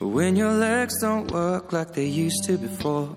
[0.00, 3.08] when your legs don't work like they used to before.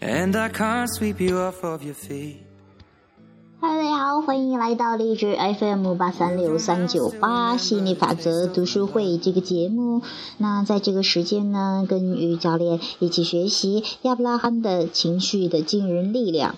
[0.00, 2.36] And I can't sweep you off of your feet.
[3.60, 10.02] 嗨，大家好，欢迎来到励志 FM 八三六三九八心理法则读书会这个节目。
[10.36, 16.54] 那在这个时间呢，跟于教练一起学习亚伯拉罕的情绪的惊人力量。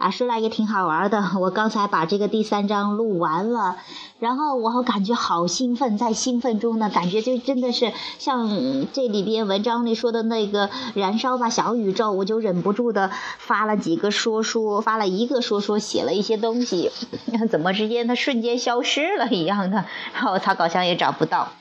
[0.00, 1.22] 啊，说来也挺好玩的。
[1.38, 3.76] 我刚才把这个第三章录完了，
[4.18, 8.48] 然后我感觉好兴奋，在兴奋中呢，感觉就真的是像
[8.94, 16.90] 这里边文章里说的那个燃烧吧小宇宙，我就忍不住的发了几个说说，发了一个说说，写了一些东西，
[17.50, 21.52] 怎么之间它瞬间消失了一样的，然后草稿箱也找不到，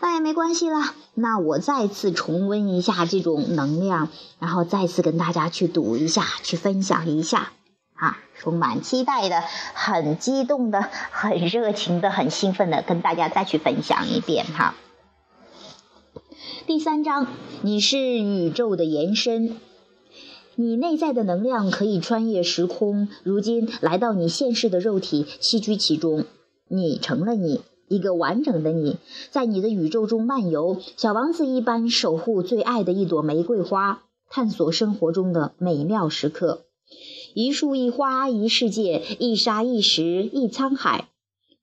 [0.00, 0.80] 那也没关系了。
[1.14, 4.08] 那我再次重温一下这种能量，
[4.40, 7.52] 然后再次跟大家去读一下，去分享一下。
[7.94, 9.40] 啊，充满期待的，
[9.74, 14.74] 很激动的，很热情的，很兴奋的，跟大家再去分享一遍哈。
[16.66, 17.28] 第三章，
[17.62, 19.56] 你是宇宙的延伸，
[20.56, 26.24] 你内在的能量可以穿越时空，如今来到你现世的肉体，栖居其中，
[26.66, 28.98] 你成了你，一个完整的你，
[29.30, 36.63] 在你的宇宙中漫游，小王子一般守护最爱的一朵玫瑰花，探索生活中的美妙时刻。
[37.34, 41.08] 一树一花一世界，一沙一石一沧海。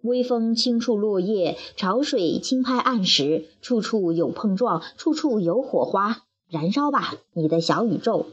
[0.01, 6.23] 微风轻触落叶，潮水轻拍岸石，处处有碰撞，处处有火花。
[6.49, 8.25] 燃烧吧，你的小宇宙！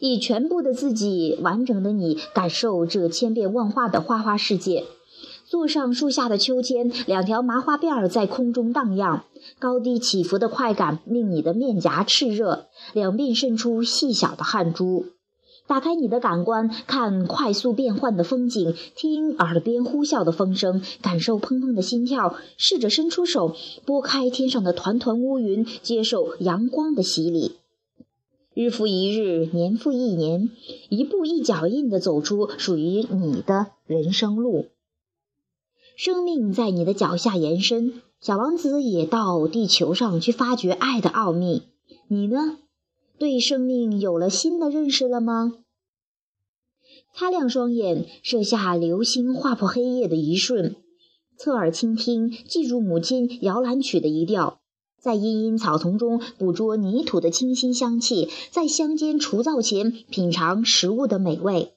[0.00, 4.82] 以全部的自己，完整的你，感受这千变万化的花花世界。
[5.46, 9.22] 坐上树下的秋千，两条麻花辫儿在空中荡漾，
[9.60, 15.06] 高低起伏的快感令你的面颊炽热，两鬓渗出细小的汗珠。
[15.66, 22.36] 打开你的感官，看快速变换的风景，听耳边呼啸的风声，感受砰砰的心跳。
[22.58, 23.56] 试着伸出手，
[23.86, 27.56] 拨开天上的团团乌云，接受阳光的洗礼。
[28.52, 30.50] 日复一日，年复一年，
[30.90, 34.66] 一步一脚印地走出属于你的人生路。
[35.96, 41.62] 生命在你的脚下延伸，小王子也到地球上去发掘爱的奥秘。
[42.08, 42.58] 你呢？
[43.16, 45.52] 对生命有了新的认识了吗？
[47.16, 50.74] 擦亮双眼，射下流星划破黑夜的一瞬，
[51.38, 54.58] 侧耳倾听，记住母亲摇篮曲的一调，
[55.00, 61.74] 在茵茵草丛中捕捉泥土的清新香气，在乡间除灶前品尝食物的美味，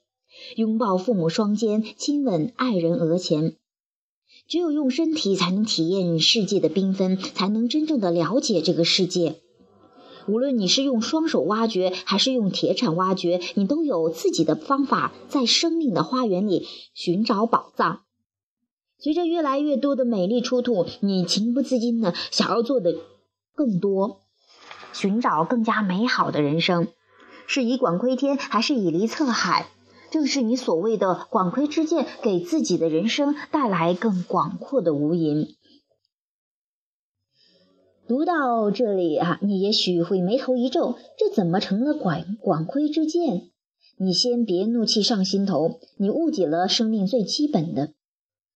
[0.56, 3.54] 拥抱父母双肩，亲吻爱人额前。
[4.48, 9.36] 只有用身体才能体验世界的缤纷，才能真正的了解这个世界。
[10.28, 18.02] 无论你是用双手挖掘，还是用铁铲挖掘，你都有自己的方法，在生命的花园里寻找宝藏。
[19.00, 22.96] 随着越来越多的美丽出土，你情不自禁的想要做的
[23.56, 24.22] 更多，
[24.92, 26.88] 寻找更加美好的人生。
[27.46, 29.70] 是以广窥天，还是以离侧海？
[30.10, 35.56] 正是你所谓的广窥之见，给自己的人生带来更广阔的无垠。
[38.08, 43.50] 读到这里啊，你也许会眉头一皱，这怎么成了管管窥之见？
[43.98, 47.92] 你先别怒气上心头，你误解了生命最基本的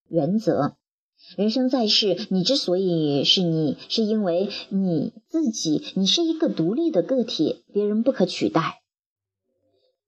[0.08, 0.78] 原则。
[1.36, 8.82] 人生在世，你之所以是你，是因为你自己，你是一个独立的个体，别人不可取代。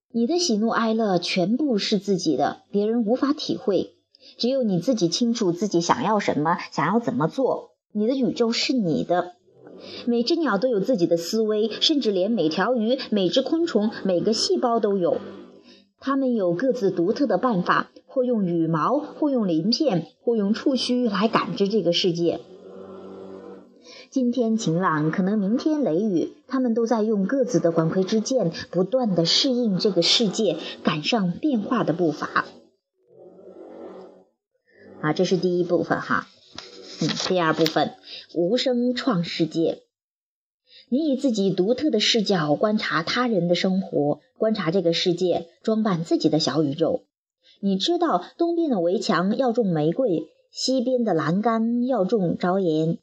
[0.09, 3.95] 你的喜怒哀乐全部是自己的，别人无法体会。
[4.37, 7.72] 只有你自己清楚自己想要什么，想要怎么做。
[7.95, 9.33] 你的宇宙是你的，
[10.07, 15.19] 每只鸟都有自己的思维，甚至连每条鱼、每只昆虫、每个细胞都有。
[15.99, 22.39] 它们有各自独特的办法，或用羽毛，或用鳞片，或用触须来感知这个世界。
[24.09, 32.45] 今天晴朗，可能明天雷雨，它们都在用各自的管窥之剑，不断的适应这个世界，赶上变化的步伐。
[34.99, 36.27] 啊，这是第一部分哈。
[37.07, 37.93] 第二部分，
[38.33, 39.83] 无声创世界。
[40.89, 47.03] 你以自己独特的视角观察他人的生活，观察这个世界，装扮自己的小宇宙。
[47.59, 52.97] 你知道东边的围墙要种玫瑰，西边的栏杆要种朝颜。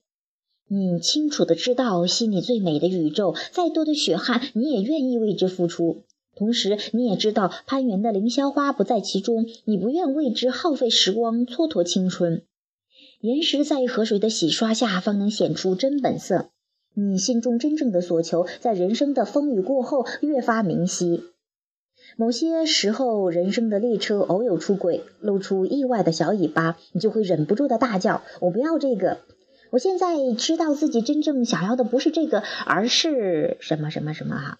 [0.69, 6.05] 你清楚的知道心里最美的宇宙，再多的血汗你也愿意为之付出。
[6.37, 12.45] 同时，你也知道攀援的凌霄花不在其中，你不愿为之耗费时光，蹉跎青春。
[13.21, 16.49] 岩石在河水的洗刷下，方能显出真本色。
[16.95, 21.25] 你心中真正的所求，在人生的风雨过后越发明晰。
[22.17, 29.19] 某些时候，人生的列车偶有出轨，露出意外的小尾巴，你就会忍不住的大叫：“我不要这个！”
[29.69, 34.59] 我现在知道自己真正想要的不是这个，而是什么什么什么啊。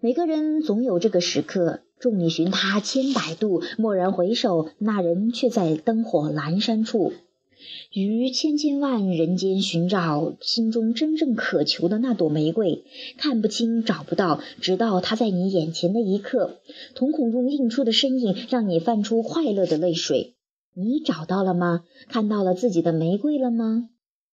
[0.00, 7.14] 每个人总有这个时刻，众里寻他千百度，蓦然回首，那人却在灯火阑珊处。
[7.94, 12.84] 于千千万人间寻找心中真正渴求的那朵玫瑰，
[13.16, 16.58] 看不清找不到，直到它在你眼前的一刻，
[16.94, 20.34] 瞳孔中映出的身影，让你泛出快乐的泪水。
[20.74, 21.84] 你找到了吗？
[22.08, 23.88] 看到了自己的玫瑰了吗？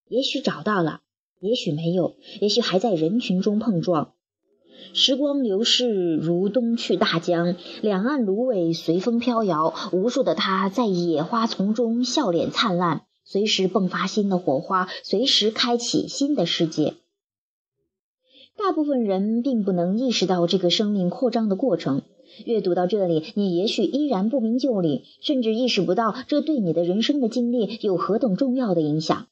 [0.10, 1.00] 也许找到了，
[1.40, 4.12] 也许没有，也许还在人群中碰撞。
[4.94, 9.74] 时光流逝如东去大江，两岸芦苇随风飘摇。
[9.92, 16.96] 无数的他在野花丛中笑脸灿烂，随时迸发新的火花，随时开启新的世界。
[18.58, 22.04] 大部分人并不能意识到这个生命扩张的过程。
[22.46, 29.28] 阅读到这里，你也许依然不明就里，甚至意识不到这对你的人生的经历有何等重要的影响。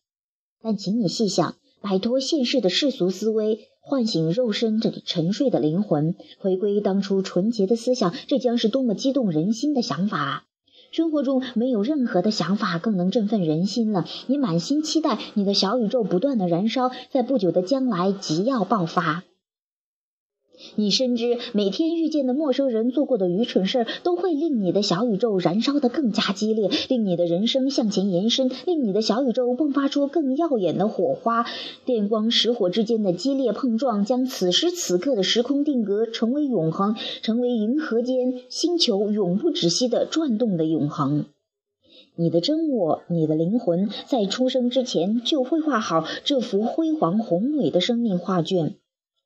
[0.62, 3.68] 但请你细想，摆脱现世的世俗思维。
[3.82, 10.46] 唤醒肉身这里沉睡的灵魂，回归当初纯洁的思想，这将是多么激动人心的想法！
[10.92, 14.06] 生活中没有任何的想法更能振奋人心了。
[14.28, 19.24] 你满心期待你的小宇宙不断的燃烧，在不久的将来即要爆发。
[20.76, 31.46] 你深知每天遇见的陌生人做过的愚蠢事儿，都会令你的小宇宙燃烧得更加激烈，令你的人生向前延伸，令你的小宇宙迸发出更耀眼的火花。
[31.86, 41.26] 电光石火之间的激烈碰撞，将此时此刻的时空定格，成为永恒，成为银河间星球永不止息的转动的永恒。
[42.16, 48.76] 你的真我，你的灵魂，在出生之前就绘画好这幅辉煌宏伟的生命画卷。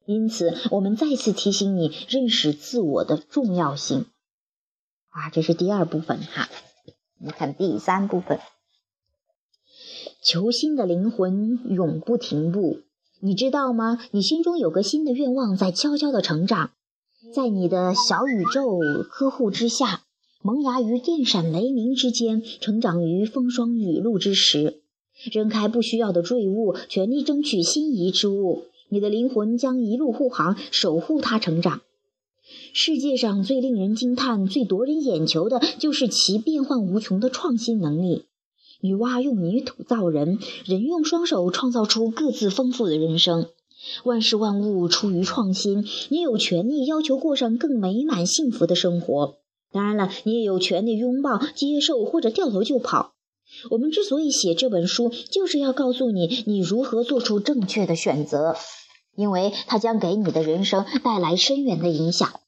[0.06, 4.06] 因此，我们再次提醒你认识自我的重要性。
[5.10, 6.50] 啊，这是第二部分哈。
[7.20, 8.40] 我们看第三部分，
[10.22, 12.82] 求新的灵魂永不停步。
[13.22, 13.98] 你知道吗？
[14.12, 16.72] 你心中有个新的愿望在悄悄的成长，
[17.34, 18.80] 在你的小宇宙
[19.10, 20.04] 呵护之下，
[20.42, 24.82] 萌芽于电闪雷鸣之间，成长于风霜雨露之时，
[25.32, 28.66] 扔开不需要的坠物，全力争取心仪之物。
[28.90, 31.82] 你的灵魂将一路护航，守护它成长。
[32.74, 38.26] 世界上最令人惊叹、最夺人眼球的，就是其变幻无穷的创新能力。
[38.82, 43.48] 女娲用泥土造人，人用双手创造出各自丰富的人生。
[44.04, 49.36] 万事万物出于创新，你有权利要求过上更美满幸福的生活。
[49.72, 53.13] 当然了，你也有权利拥抱、接受或者掉头就跑。
[53.72, 58.56] 我们之所以写这本书，就是要告诉你，你如何做出正确的选择。
[59.16, 62.40] 因为它将给你的人生带来深远的影响，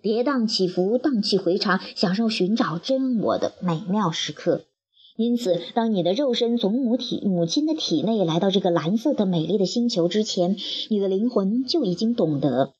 [0.00, 4.64] 跌宕起伏，荡气回肠，享受寻找真我的美妙时刻。
[5.16, 10.56] 因此，当你的肉身从母体母亲的体内来到这个蓝色的美丽的星球之前，
[10.88, 12.72] 你的灵魂就已经懂得，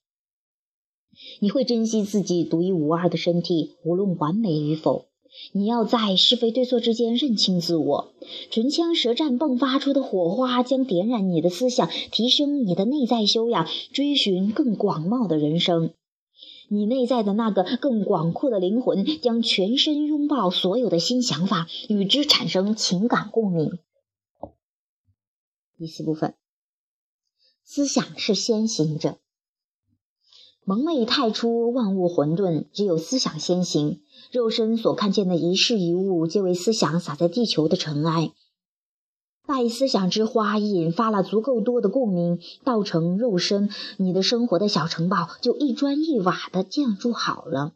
[1.41, 5.10] 你会珍惜自己独一无二的身体，无论完美与否。
[5.53, 8.13] 你要在是非对错之间认清自我，
[8.51, 15.93] 唇枪舌战迸发出的火花将点燃你的思想，提升你的内在修养，追寻更广袤的人生。
[16.69, 23.79] 你内在的那个更广阔的灵魂将全身拥抱所有的新想法，与之产生情感共鸣。
[25.77, 26.35] 第四部分，
[27.65, 29.19] 思想是先行者。
[30.65, 34.01] 蒙昧太初，万物混沌，只有思想先行。
[34.31, 38.33] 肉身所看见的一事一物，皆为思想洒在地球的尘埃。
[39.47, 47.73] 待思想之花引发了足够多的共鸣，道成肉身，你的生活的小城堡就一砖一瓦的建筑好了。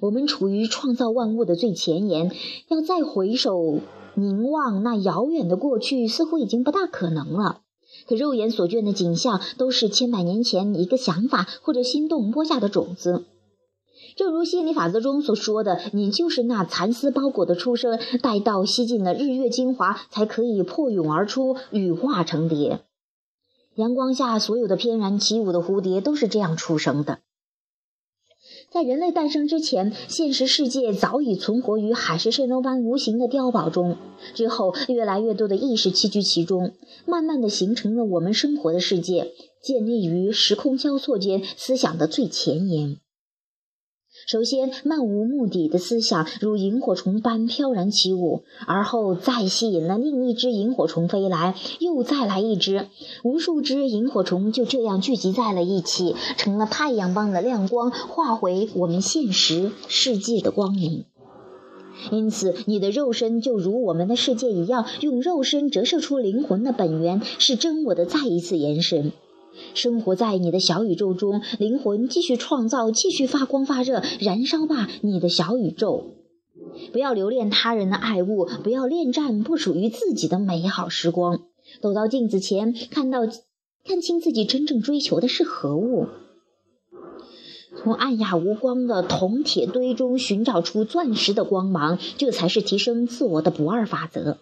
[0.00, 2.32] 我们处于创造万物的最前沿，
[2.68, 3.78] 要再回首
[4.14, 7.60] 凝望那遥远的过去，似乎已经不大可能了。
[8.08, 13.26] 可肉眼所见的景象，都是千百年前一个想法或者心动播下的种子。
[14.16, 22.80] 正如心理法则中所说的，你就是那蚕丝包裹的出生，待到吸尽了日月精华，才可以破蛹而出，羽化成蝶。
[23.74, 27.18] 阳光下所有的翩然起舞的蝴蝶，都是这样出生的。
[28.70, 33.96] 在人类诞生之前，现实世界早已存活于海市蜃楼般无形的碉堡中。
[34.34, 36.74] 之后，越来越多的意识栖居其中，
[37.06, 39.32] 慢慢的形成了我们生活的世界，
[39.62, 42.98] 建立于时空交错间，思想的最前沿。
[44.28, 52.88] 首先，漫无目的的思想如萤火虫般飘然起舞，而后再吸引了另一只萤火虫飞来，又再来一只，
[53.24, 61.06] 无数只萤火虫就这样聚集在了一起，成了太阳般的亮光，化回我们现实世界的光明。
[62.10, 69.10] 因此，你的肉身就如我们的世界一样，用肉身折射出灵魂的本源，是真我的再一次延伸。
[69.74, 76.14] 生活在你的小宇宙中，灵魂继续创造，继续发光发热，燃烧吧，你的小宇宙！
[76.92, 81.40] 不要留恋他人的爱物，不要恋战不属于自己的美好时光。
[81.80, 83.20] 走到镜子前，看到
[83.84, 86.06] 看清自己真正追求的是何物。
[87.76, 94.38] 从暗哑无光的铜铁堆中寻找出钻石的光芒，这才是提升自我的不二法则。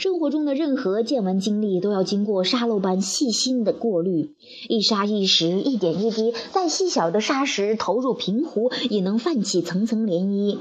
[0.00, 4.30] 生活中的任何见闻经历都要经过沙漏般细心的过滤，
[4.66, 10.56] 一沙一石，一点一滴，再细小的沙石投入平湖，也能泛起层层涟漪。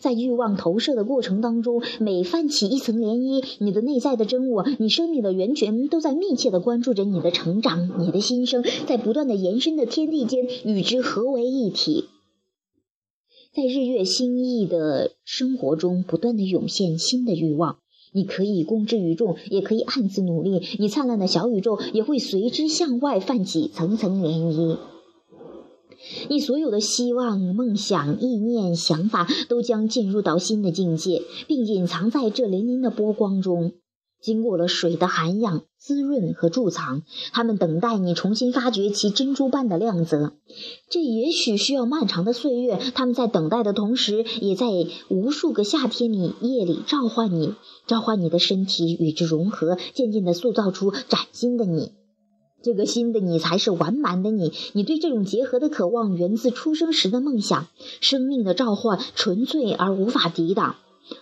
[0.00, 12.06] 在欲望投射的过程当中，每泛起一层涟漪，你的内在的真我，你生命的源泉，都在密切的关注着你的成长，你的心声，在不断的延伸的天地间，与之合为一体。
[13.54, 17.78] 在日月星意的生活中，不断的涌现新的欲望。
[18.12, 20.62] 你可以公之于众，也可以暗自努力。
[20.78, 24.78] 你灿烂的小宇宙也会随之向外泛起层层涟漪。
[26.28, 33.72] 你所有的希望、梦想、意念、想法，都将进入到新的境界，并隐藏在这粼粼的波光中。
[34.20, 40.34] 经过了水的涵养、滋润和贮藏，他们等待你重新发掘其珍珠般的亮泽。
[40.88, 44.66] 这也许需要漫长的岁月，他们在等待的同时，也在
[45.08, 47.54] 无数个夏天里、夜里召唤你，
[47.86, 51.92] 召唤你的身体与之融合，渐渐地塑造出崭新的你。
[52.62, 54.52] 这个新的你才是完满的你。
[54.74, 57.68] 你对这种结合的渴望，源自出生时的梦想。
[58.02, 60.76] 生命的召唤纯粹而无法抵挡。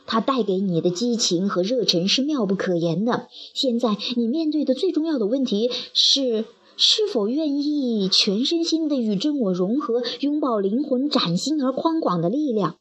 [0.07, 3.29] 它带给你的激情和热忱是妙不可言的。
[3.55, 6.45] 现在你面对的最重要的问题是：
[6.77, 12.77] 是否愿意全身心的与真我融合，拥抱灵魂崭新而宽广的力量？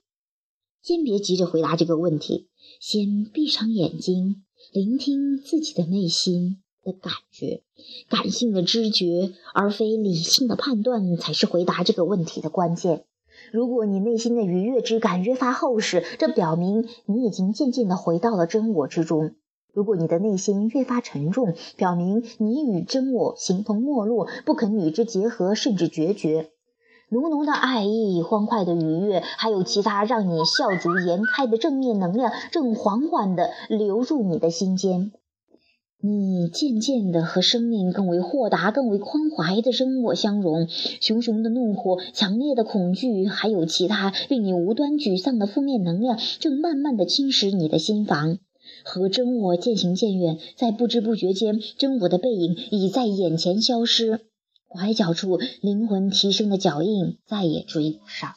[0.83, 2.47] 先别急着回答这个问题，
[2.79, 7.63] 先闭上眼睛，聆听自己的内心的感觉。
[8.07, 13.06] 感性的知觉，而非理性的判断，才是回答这个问题的关键。
[13.51, 19.31] 如果你内心的愉悦之感越发厚实，这表明你已经渐渐地回到了真我之中；
[19.73, 26.49] 如果你的内心越发沉重，表明你与真我形同陌路，不肯与之结合，甚至决绝。
[27.09, 35.13] 浓浓的爱意、欢快的愉悦，还有其他让你笑逐颜开的正面能量，正缓缓地流入你的心间。
[35.99, 40.67] 你渐渐的和生命更为豁达、更为宽怀的真我相融，
[41.01, 48.37] 熊熊的怒火、强烈的恐惧，还有其他令你无端沮丧的负面能量，正慢慢的侵蚀你的心房。
[48.83, 54.21] 和真我渐行渐远，在不知不觉间，真我的背影已在眼前消失，
[54.67, 58.33] 拐角处灵魂提升的脚印再也追不上。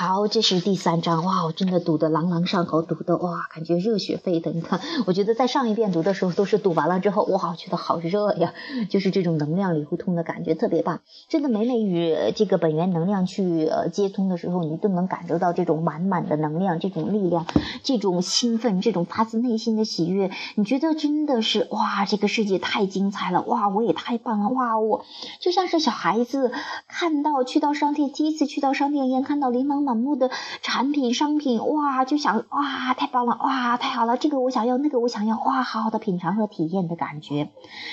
[0.00, 1.44] 好，这是第三章哇！
[1.44, 4.62] 我真的读得朗朗上口，读得哇，感觉热血沸腾。
[4.62, 8.54] 看，我觉得在上一遍读的时候，都是读完了之后，哇，觉得好热呀，
[8.88, 11.00] 就是这种能量里互通的感觉特别棒。
[11.28, 17.44] 真的，每每与这个本源能量去呃接通的时候，你都能感受到这种满满的能量、这种力量、
[17.82, 20.30] 这种兴奋、这种发自内心的喜悦。
[20.54, 25.04] 你觉得真的是哇，这个世界太精彩了哇，我也太棒了哇，我
[25.40, 26.50] 就像是小孩子
[26.88, 29.89] 看到去到商店，第一次去到商店一样，看到琳琅满。
[29.90, 30.30] 满目的
[30.62, 37.50] 产品商品，哇，就想哇，太棒了，哇，太好了，这个我想要，那个我想要，哇，好好的品尝和体验的感觉，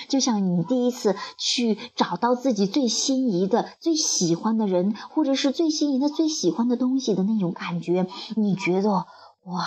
[0.07, 9.65] 就像你第一次去找到自己最心仪的、最喜欢的人，或者是最心仪的、最喜欢的东西的那种感觉，你觉得哇，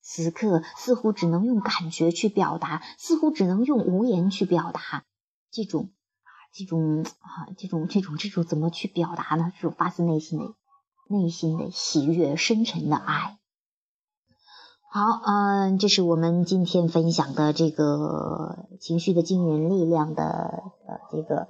[0.00, 5.04] 此刻似乎只能用感觉去表达，似乎只能用无言去表达，
[5.50, 5.90] 这种
[6.22, 9.52] 啊，这种啊，这种这种这种怎么去表达呢？
[9.54, 10.54] 这种发自内心的。
[11.10, 13.36] 内心的喜悦，深沉的爱。
[14.92, 21.48] 好，嗯，这是我们今天分享的这个情绪的惊人力量的呃这个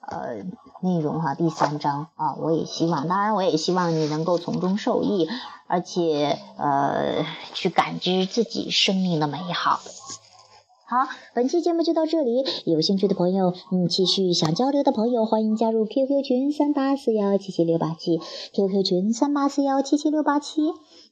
[0.00, 0.44] 呃
[0.82, 5.28] 内容哈，第三章啊，我也希望，当然我也希望你能够从中受益，
[5.68, 9.78] 而且呃去感知自己生命的美好。
[10.86, 12.44] 好，本期节目就到这里。
[12.66, 18.20] 有兴趣的朋友，嗯，继续想交流的朋友，欢迎加入 QQ 群三八四幺七七六八七
[18.52, 20.60] ，QQ 群三八四幺七七六八七。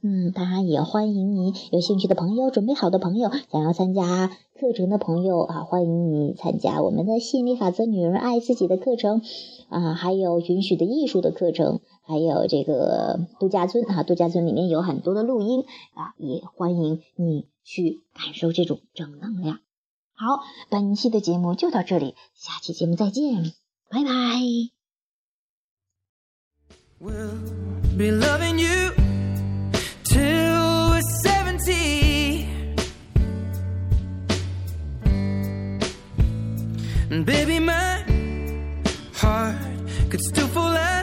[0.02, 9.22] 嗯，当然也欢迎你有兴趣的朋友，准备好的朋友，想要参加课程的朋友啊，欢迎你参加我们的吸引力法则女人爱自己的课程
[9.70, 15.64] 啊，还有允许的艺术的课程，还有这个度假村啊，度假村里面有很多的录音
[15.94, 17.46] 啊，也欢迎你。
[17.64, 19.60] 去感受这种正能量。
[20.14, 20.40] 好，
[20.70, 23.52] 本期的节目就到这里，下期节目再见，
[23.88, 24.10] 拜拜。
[37.24, 38.02] Baby, my
[39.12, 39.54] heart
[40.08, 41.01] could fall.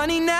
[0.00, 0.39] Money now.